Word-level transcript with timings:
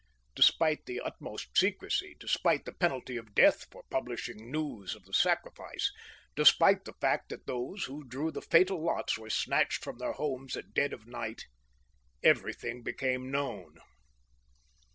Despite 0.33 0.87
the 0.87 0.99
utmost 0.99 1.55
secrecy, 1.55 2.15
despite 2.19 2.65
the 2.65 2.71
penalty 2.73 3.17
of 3.17 3.35
death 3.35 3.67
for 3.71 3.83
publishing 3.91 4.49
news 4.51 4.95
of 4.95 5.05
the 5.05 5.13
sacrifice, 5.13 5.91
despite 6.35 6.85
the 6.85 6.93
fact 6.99 7.29
that 7.29 7.45
those 7.45 7.83
who 7.83 8.03
drew 8.03 8.31
the 8.31 8.41
fatal 8.41 8.83
lots 8.83 9.19
were 9.19 9.29
snatched 9.29 9.83
from 9.83 9.99
their 9.99 10.13
homes 10.13 10.57
at 10.57 10.73
dead 10.73 10.91
of 10.93 11.05
night, 11.05 11.45
everything 12.23 12.81
became 12.81 13.29
known. 13.29 13.77